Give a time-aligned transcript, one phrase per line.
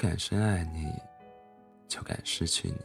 [0.00, 0.90] 敢深爱你，
[1.86, 2.76] 就敢失去你。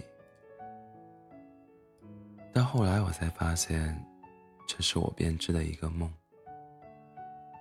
[2.52, 3.98] 到后来，我才发现，
[4.68, 6.14] 这是我编织的一个梦。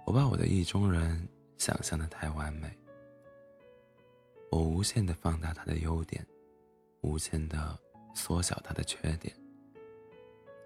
[0.06, 2.68] 我把我的意中人想象的太完美，
[4.50, 6.27] 我无限的放大他的优点，
[7.02, 7.79] 无限的
[8.12, 9.32] 缩小他的缺点，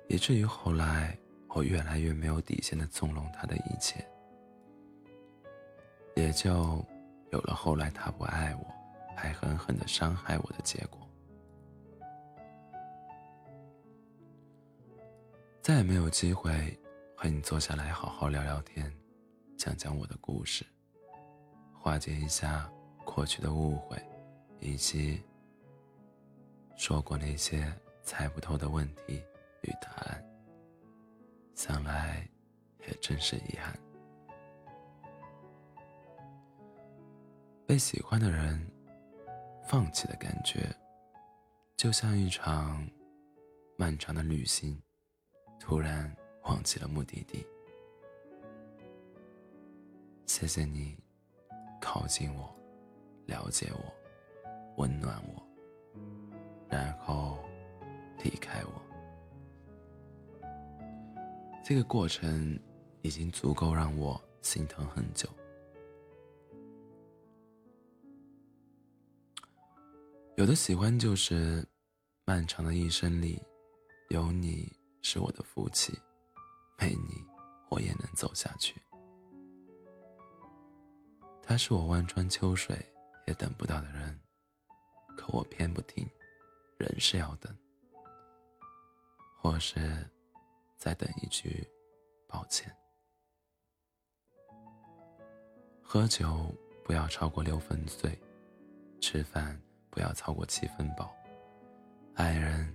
[0.09, 1.15] 以至于后来，
[1.49, 4.03] 我越来越没有底线的纵容他的一切，
[6.15, 6.83] 也就
[7.33, 8.78] 有了后来他不爱我。
[9.19, 11.01] 还狠狠的伤害我的结果，
[15.61, 16.79] 再也没有机会
[17.17, 18.91] 和你坐下来好好聊聊天，
[19.57, 20.65] 讲讲我的故事，
[21.75, 22.71] 化解一下
[23.05, 24.01] 过去的误会，
[24.61, 25.21] 以及
[26.77, 27.71] 说过那些
[28.05, 29.21] 猜不透的问题
[29.63, 30.25] 与答案。
[31.57, 32.25] 想来，
[32.87, 33.77] 也真是遗憾，
[37.67, 38.78] 被喜欢的人。
[39.69, 40.63] 放弃的感觉，
[41.77, 42.89] 就像一场
[43.77, 44.83] 漫长的旅行，
[45.61, 46.11] 突然
[46.45, 47.47] 忘记了目的地。
[50.25, 50.97] 谢谢你
[51.83, 52.49] 靠近我、
[53.27, 55.47] 了解我、温暖我，
[56.71, 57.37] 然后
[58.25, 58.83] 离开我。
[61.63, 62.59] 这个过程
[63.03, 65.29] 已经足够让我心疼很久。
[70.39, 71.67] 有的喜欢就是，
[72.25, 73.43] 漫长的一生里，
[74.11, 74.73] 有你
[75.03, 75.99] 是我的福气，
[76.79, 77.21] 没你
[77.71, 78.81] 我也能走下去。
[81.43, 82.79] 他是我万川秋水
[83.27, 84.17] 也等不到的人，
[85.17, 86.09] 可我偏不听，
[86.79, 87.53] 人是要等，
[89.41, 90.09] 或是
[90.77, 91.67] 再等一句，
[92.29, 92.73] 抱歉。
[95.83, 98.17] 喝酒不要超过六分醉，
[99.01, 99.61] 吃饭。
[99.99, 101.13] 不要超过七分饱，
[102.15, 102.73] 爱人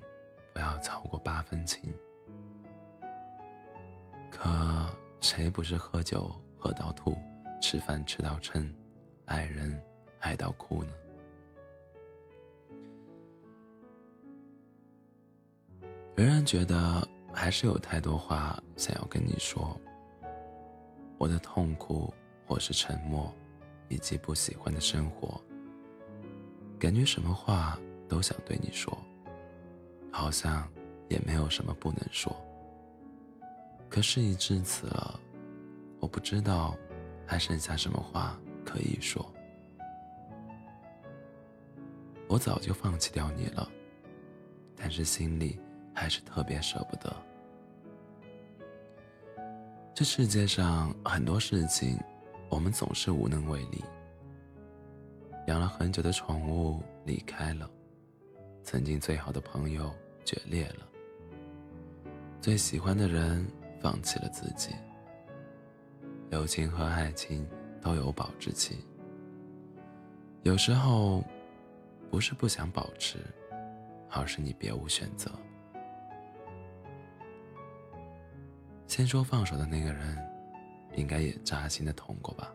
[0.54, 1.82] 不要超过八分情。
[4.30, 4.42] 可
[5.22, 6.30] 谁不是喝酒
[6.60, 7.18] 喝到吐，
[7.62, 8.70] 吃饭吃到撑，
[9.24, 9.82] 爱人
[10.20, 10.92] 爱到哭呢？
[16.18, 19.80] 仍然觉得还是有太多话想要跟你说，
[21.18, 22.14] 我的痛苦
[22.46, 23.34] 或是沉默，
[23.88, 25.42] 以及不喜欢的生活。
[26.84, 27.80] 感觉什么话
[28.10, 28.92] 都想对你说，
[30.12, 30.68] 好像
[31.08, 32.36] 也没有什么不能说。
[33.90, 35.18] 可事已至此了，
[36.02, 36.76] 我不知道
[37.26, 39.26] 还剩下什么话可以说。
[42.28, 43.66] 我早就放弃掉你了，
[44.76, 45.58] 但是心里
[45.96, 47.16] 还是特别舍不得。
[49.96, 51.98] 这世界上很多事情，
[52.50, 53.82] 我们总是无能为力。
[55.48, 57.70] 养了很久的宠物离开了，
[58.64, 59.92] 曾经最好的朋友
[60.24, 60.88] 决裂了，
[62.42, 63.46] 最喜欢的人
[63.82, 64.74] 放弃了自己。
[66.30, 67.46] 友情和爱情
[67.82, 68.76] 都有保质期，
[70.44, 71.24] 有时候
[72.10, 73.20] 不是不想保持，
[74.10, 75.30] 而是你别无选择。
[78.88, 80.18] 先说放手的那个人，
[80.96, 82.52] 应该也扎心的痛过吧，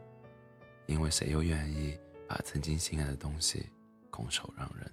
[0.86, 1.96] 因为谁又愿意？
[2.28, 3.64] 把曾经心爱的东西
[4.10, 4.92] 拱手让人，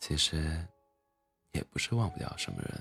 [0.00, 0.64] 其实
[1.52, 2.78] 也不是忘不掉什么人，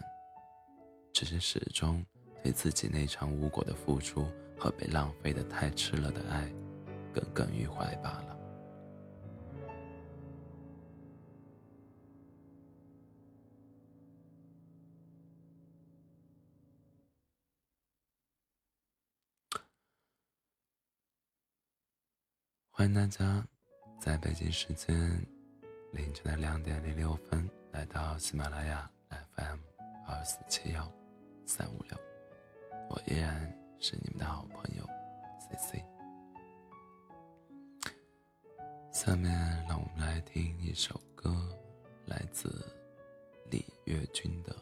[1.13, 2.05] 只是始终
[2.43, 4.27] 对自己那场无果的付出
[4.59, 6.51] 和被浪费的太炽热的爱
[7.13, 8.26] 耿耿于怀罢了。
[22.77, 23.43] 欢迎大家
[23.99, 24.95] 在北京时间
[25.93, 29.57] 凌晨的两点零六分来到喜马拉雅 FM
[30.07, 30.87] 二四七幺
[31.47, 31.97] 三五六，
[32.87, 34.87] 我依然是你们的好朋友
[35.39, 35.85] C C。
[38.91, 39.33] 下面
[39.67, 41.31] 让我们来听一首歌，
[42.05, 42.63] 来自
[43.49, 44.55] 李跃君的。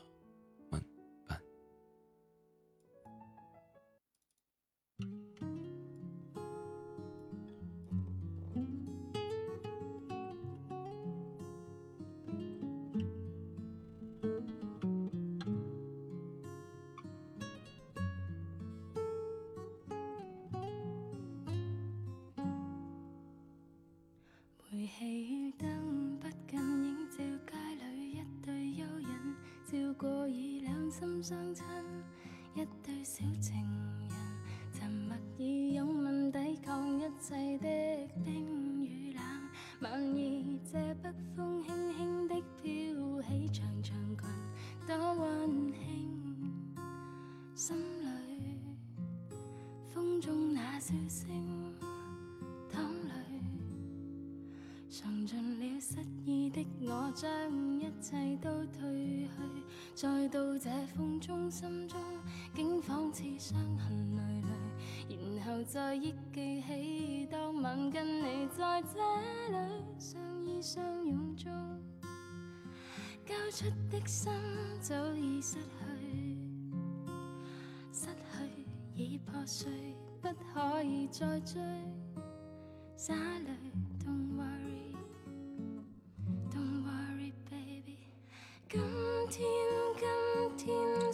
[31.27, 31.65] 相亲，
[32.53, 33.55] 一对小情
[33.99, 34.09] 人，
[34.71, 39.23] 沉默以拥吻抵抗一切的冰与冷。
[39.81, 46.77] 晚意借北风轻轻的飘起长长裙，多温馨。
[47.55, 48.59] 心里
[49.95, 51.27] 风中那笑声，
[52.69, 53.41] 淌泪，
[54.91, 55.54] 常春。
[55.87, 57.29] 失意的我，将
[57.79, 59.29] 一切都褪去，
[59.93, 61.99] 再到这风中心中，
[62.55, 65.15] 竟仿似伤痕累累。
[65.37, 68.97] 然后再忆记起，当晚跟你在这
[69.51, 71.51] 里相依相拥中，
[73.23, 74.33] 交出的心
[74.81, 76.35] 早已失去，
[77.91, 78.65] 失去
[78.95, 79.69] 已破碎，
[80.19, 81.61] 不可以再追，
[82.95, 83.51] 洒泪
[84.03, 84.54] 童话。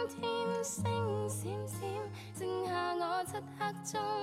[0.08, 0.84] 今天星
[1.28, 1.90] 闪闪，
[2.38, 4.15] 剩下我漆黑中。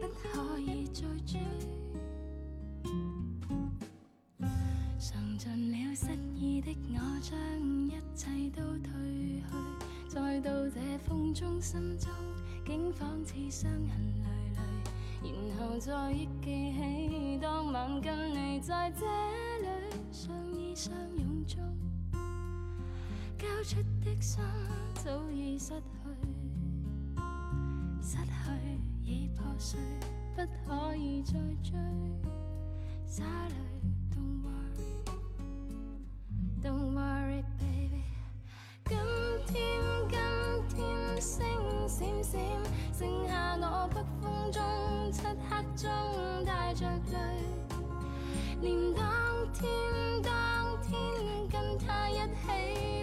[0.00, 1.40] 不可以再追。
[4.98, 6.06] 尝尽了失
[6.36, 7.36] 意的我，将
[7.86, 8.92] 一切都退
[9.38, 10.08] 去。
[10.08, 12.10] 再到这风中，心中
[12.64, 15.30] 竟仿似伤痕累累。
[15.32, 21.87] 然后再忆记起，当晚跟你在这里相依相拥中。
[23.38, 24.42] 交出的心
[24.94, 27.22] 早已失去，
[28.02, 29.78] 失去已破碎，
[30.34, 31.78] 不可以再追。
[33.06, 33.54] 沙里
[34.12, 38.02] ，Don't worry，Don't worry，baby。
[38.88, 38.98] 今
[39.46, 39.62] 天，
[40.08, 40.18] 今
[40.76, 40.82] 天
[41.20, 41.44] 星
[41.88, 42.40] 闪闪，
[42.92, 44.60] 剩下我北风中
[45.12, 45.88] 漆黑中
[46.44, 47.20] 带着泪，
[48.60, 49.68] 念当天，
[50.24, 51.00] 当天
[51.48, 52.97] 跟他一起。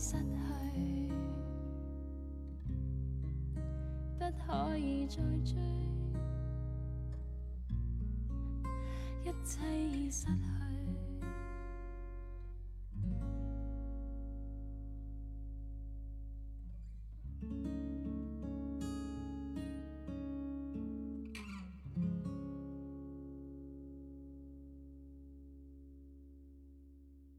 [0.00, 1.10] 失去，
[4.16, 5.60] 不可以再追，
[9.24, 10.67] 一切已失去。